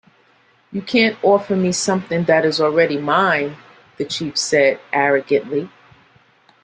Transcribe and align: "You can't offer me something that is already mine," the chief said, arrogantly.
"You 0.71 0.81
can't 0.81 1.15
offer 1.23 1.55
me 1.55 1.71
something 1.71 2.23
that 2.23 2.43
is 2.43 2.59
already 2.59 2.97
mine," 2.97 3.57
the 3.97 4.05
chief 4.05 4.35
said, 4.35 4.79
arrogantly. 4.91 5.69